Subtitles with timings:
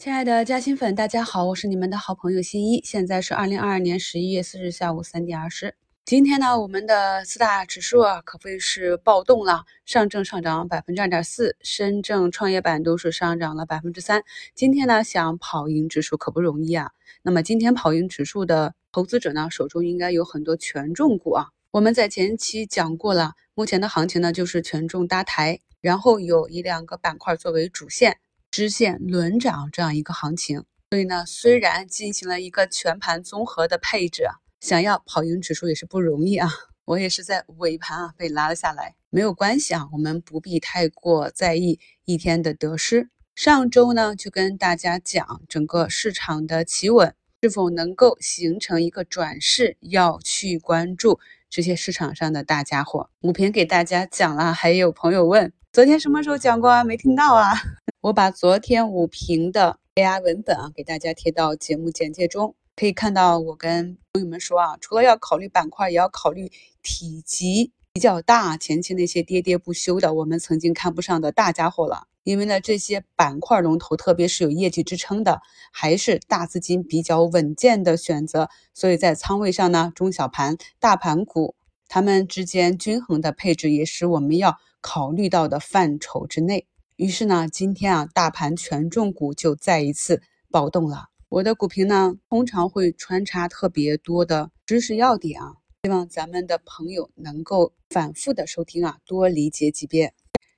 [0.00, 2.80] 亲爱的嘉兴粉，大家好，我是你们的好朋友新一。
[2.82, 5.74] 现在是二零二二年十一月四日下午三点二十。
[6.06, 9.66] 今天呢，我们的四大指数啊，可谓是暴动了。
[9.84, 14.22] 上证上涨百分之二点四，深证创业板都是上涨了百分之三。
[14.54, 16.92] 今天呢，想跑赢指数可不容易啊。
[17.20, 21.48] 那么今天跑赢指数的投资者呢，手中应该有很多权重股啊。
[21.72, 28.16] 我们在前期讲过了，目前的行情呢，就是权重搭台，然后有一两个板块作为主线。
[28.50, 36.50] 支线轮涨这样一个行情，所以呢，虽然进行了一个全盘综合的配置啊，想要跑赢指数也是不容易啊。
[36.86, 43.08] 我也是在尾盘啊被拉了下来，没有关系啊，我们不必太过在意一天的得失。
[43.36, 53.08] 上周呢就跟大家讲，整个市场的企稳是否能够形成一个转势，要去关注这些市场上的大家伙。
[53.20, 56.82] 五评给大家讲了，还有朋友问，昨天什么时候讲过啊？
[56.82, 57.52] 没听到啊？
[58.02, 66.50] 我把昨天五评的 AI 文本啊给大家贴到节目简介中，可以看到我跟朋友们说啊，除了要考虑板块，也要考虑
[66.82, 72.08] 体积比较大、前期那些喋喋不休的我们曾经看不上的大家伙了。
[72.24, 78.48] 因为呢，这些板块龙头，特别是有业绩支撑的，还是大资金比较稳健的选择。
[78.74, 81.54] 所以在仓位上呢，中小盘、大盘股，
[81.86, 86.66] 它们之间均衡的配置，也是我们要考虑到的范畴之内。
[86.96, 91.06] 于是呢，今天啊，大盘权重股就再一次暴动了。
[91.28, 100.12] 我的股评呢，通常会穿插特别多的知识要点啊，希望咱们的朋友能够反复的收听啊，多理解几遍，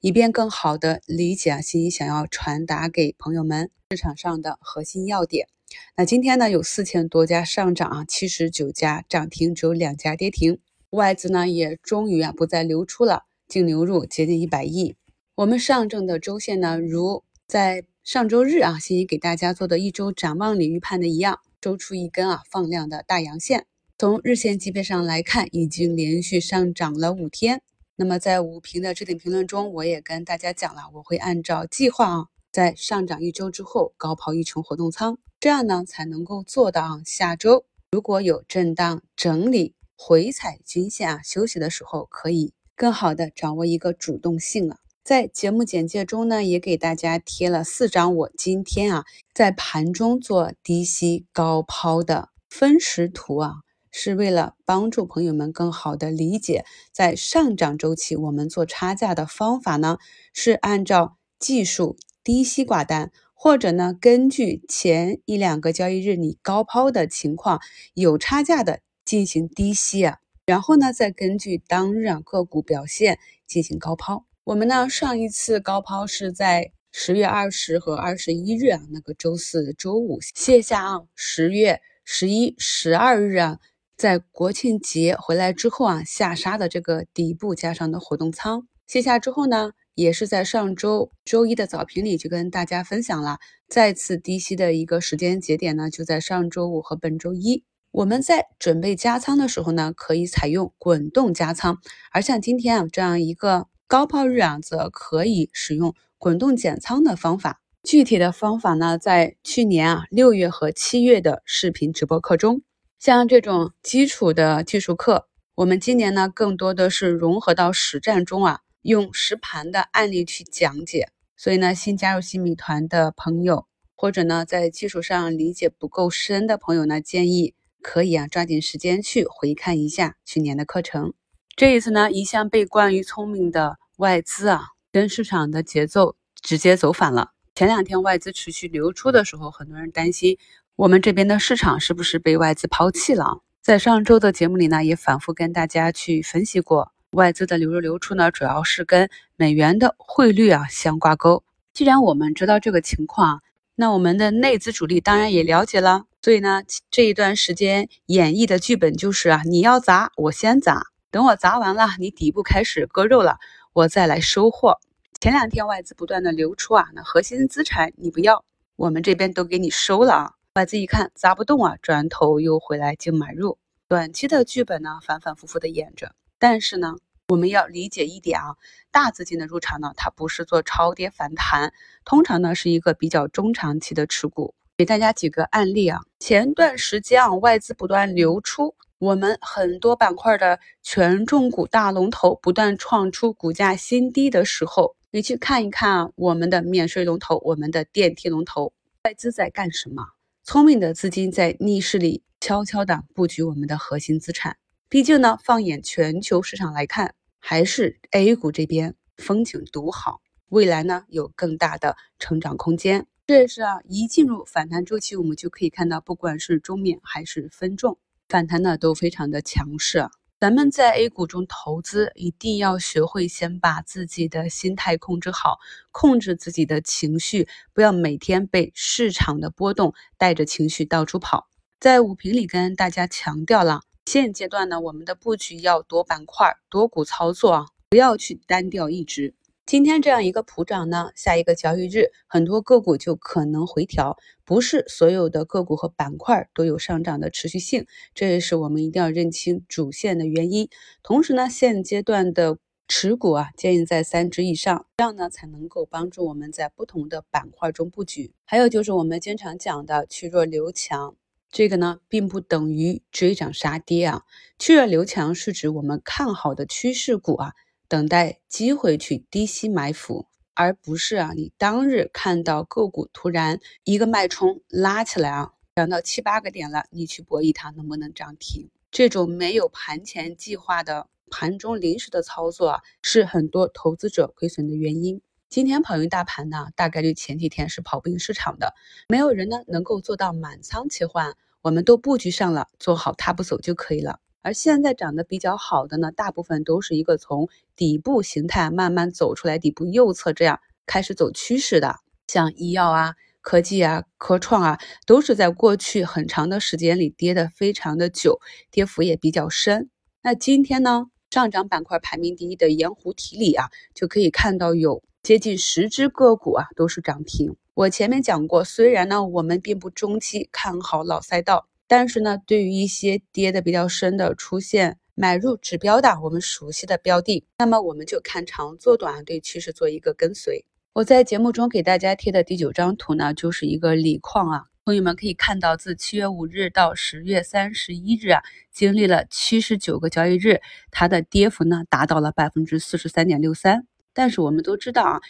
[0.00, 5.48] 以便更好的理解啊，心怡想要传达给朋友们市场上的核心要点。
[5.96, 10.60] 那今天呢，有四千多家上涨啊，七十九家涨停，只有两家跌停。
[10.90, 14.96] 外资呢，也终于啊不再流出了，净流入接近一百亿。
[15.34, 23.66] 我们上证的周线呢，如在上周日啊，欣怡给大家做的一周展望里预判的一样，周出一根啊放量的大阳线。
[23.98, 27.62] 从日线级别上来看，已经连续上涨了五天。
[27.96, 44.76] 那么在五评的置顶评论中，我也跟大家讲了，我会按照计划啊，在上涨一周之后高抛一成活动仓，这样呢才能够做到啊，下周如果有震荡整理回踩均线啊休息的时候，可以更好的掌握一个主动性了。
[45.02, 53.54] 在节目简介中呢，也给大家贴了四张我今天啊在盘中做低吸高抛的分时图啊，
[53.92, 59.98] 是为了帮助朋友们更好的理解，在上涨周期我们做差价的方法呢，
[60.32, 67.60] 是按照技术低吸挂单，或者呢根据前一两个交易日你高抛的情况
[67.94, 74.24] 有差价的进行低吸啊，然后呢再根据当日啊个股表现进行高抛。
[74.44, 81.00] 我们呢，上一次高抛是在十月二十和二十一日啊，那个周四周五卸下啊。
[81.16, 83.58] 十月十一、十二日啊，
[83.96, 97.64] 在国庆节回来之后啊，下杀的这个底部加上的活动仓卸下之后呢，也是在上周周一的早评里就跟大家分享了，再次低吸的一个时间节点呢，就在上周五和本周一。
[97.90, 101.78] 我们在准备加仓的时候呢，可以采用滚动加仓，
[102.12, 103.68] 而像今天啊这样一个。
[103.88, 107.60] 高抛日啊，则可以使用滚动减仓的方法。
[107.84, 112.62] 具体的方法呢，在去年啊六月和七月的视频直播课中，
[112.98, 121.10] 像这种基础的技术课，我们今年呢更多的是融合到实战中啊，用实盘的案例去讲解。
[121.36, 127.54] 所以呢，新加入新米团的朋友，或者呢在技术上理解不够深的朋友呢，建议
[127.86, 131.14] 可以啊抓紧时间去回看一下去年的课程。
[131.54, 137.30] 这一次呢，一向被冠于聪明的外资啊，跟市场的节奏直接走反了。
[137.54, 140.36] 前两天外资持续流出的时候，很多人担心
[140.74, 143.40] 我们这边的市场是不是被外资抛弃了。
[143.62, 151.44] 在上周的节目里呢，也反复跟大家去分析过，外资的流入流出呢，主要是跟美元的汇率啊相挂钩。
[151.72, 153.42] 既然我们知道这个情况，
[153.76, 156.06] 那我们的内资主力当然也了解了。
[156.22, 160.86] 所以呢，这一段时间演绎的剧本就是啊，你要砸，我先砸。
[161.12, 163.36] 等我砸完了，你底部开始割肉了，
[163.72, 164.80] 我再来收货。
[165.20, 168.44] 前两天外资不断的流出啊，那核心资产你不要，
[168.74, 170.32] 我们这边都给你收了啊。
[170.54, 173.58] 外资一看砸不动啊，转头又回来净买入。
[173.88, 176.12] 短期的剧本呢，反反复复的演着。
[176.38, 176.96] 但是呢，
[177.28, 178.54] 我们要理解一点啊，
[178.92, 181.72] 大资金的入场呢，它不是做超跌反弹，
[182.04, 184.54] 通常呢是一个比较中长期的持股。
[184.76, 188.76] 给大家几个案例啊，前段时间啊，外资不断流出。
[188.98, 198.72] 我们很多板块的权重股大龙头不断创出股价新低的时候，你去看一看，我们的免税龙头，我们的电梯龙头，
[199.02, 200.04] 外资在干什么？
[200.44, 204.56] 聪明的资金在逆势里悄悄地布局我们的核心资产。
[204.88, 213.08] 毕竟呢，放眼全球市场来看，还是 A 股这边风景独好，未来呢有更大的成长空间。
[213.26, 217.98] 这也是啊，一进入反弹周期，我们就可以看到，不管是中面还是分众
[218.28, 220.06] 反弹呢，都非常的强势。
[220.38, 225.58] 咱们在 A 股中投资，一定要学会先把自己的心态控制好，
[225.90, 231.48] 控制自己的情绪，不要每天被市场的波动带着情绪到处跑。
[231.80, 233.80] 在五评里跟大家强调了。
[234.06, 239.34] 现阶段呢，我们的布局要多板块、多股操作啊，不要去单调一只。
[239.66, 250.68] 今天这样一个普涨呢，下一个交易日很多个股就可能回调，不是所有的个股和板块都有上涨的持续性，这也是我们一定要认清主线的原因。
[251.02, 258.32] 同时呢，现阶段的持股啊，建议在三只以上，这样呢才能够帮助我们在不同的板块中布局。
[258.44, 261.16] 还有就是我们经常讲的去弱留强。
[261.56, 264.24] 这个呢，并不等于追涨杀跌啊。
[264.58, 267.54] 去弱留强是指我们看好的趋势股啊，
[267.88, 278.68] 等待机会去低吸埋伏，而不是啊，你当日看到个股突然一个脉冲拉起来啊，涨到七八个点了，你去博弈它能不能涨停。
[278.90, 285.22] 这种没有盘前计划的盘中临时的操作啊，是很多投资者亏损的原因。
[285.48, 288.74] 今天跑赢大盘呢，大概率前几天是跑不赢市场的，
[289.08, 291.34] 没有人呢能够做到满仓切换。
[291.66, 294.20] 我们都布局上了，做好踏步走就可以了。
[294.40, 301.96] 而现在涨得比较好的呢，大部分都是一个从底部形态慢慢走出来，底部右侧这样开始走趋势的，
[302.28, 308.38] 像医药啊、科技啊、科创啊，都是在过去很长的时间里跌得非常的久，
[308.70, 309.90] 跌幅也比较深。
[310.22, 317.56] 那今天呢，上涨板块排名第一的盐湖提锂啊，就可以看到有接近十只个股啊都是涨停。
[317.76, 330.64] 我前面讲过，虽然呢我们并不中期看好老赛道，但是呢对于一些跌的比较深的、出现买入指标的我们熟悉的标的，那么我们就看长做短，对趋势做一个跟随。
[330.94, 343.86] 我在节目中给大家贴的第九张图呢，就是一个锂矿啊，朋友们可以看到，自七月五日到十月三十一日啊，经历了七十九个交易日，它的跌幅呢达到了百分之四十三点六三。
[344.14, 345.20] 但是我们都知道啊。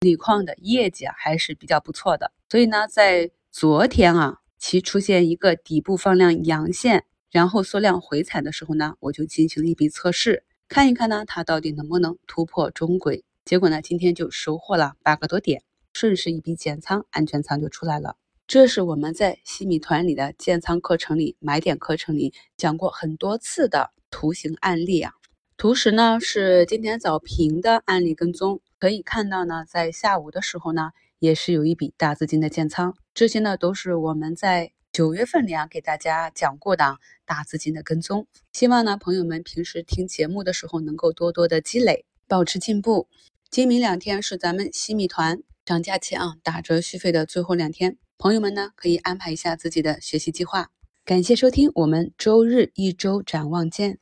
[0.00, 13.24] 锂矿的业绩啊还是比较不错的，所以呢，在昨天啊，其出现一个底部放量阳线，然后缩量回踩的时候呢，我就进行了一笔测试，看一看呢，它到底能不能突破中轨。
[13.44, 18.16] 结果呢，今天就收获了八个多点，顺势一笔减仓，安全仓就出来了。
[18.46, 25.14] 这是我们在西米团里的建仓课程里、买点课程里讲过很多次的图形案例啊。
[25.56, 28.60] 图十呢是今天早评的案例跟踪。
[28.78, 38.26] 可以看到呢，在下午的时候呢，也是有一笔大资金的建仓，这些呢都是我们在九月份里啊给大家讲过的大资金的跟踪。
[38.52, 43.08] 希望呢，朋友们平时听节目的时候能够多多的积累，保持进步。
[43.50, 50.70] 今明两天是咱们西米团涨价前啊打折续费的最后两天，朋友们呢可以安排一下自己的学习计划。
[51.04, 53.98] 感谢收听，我们周日一周展望见。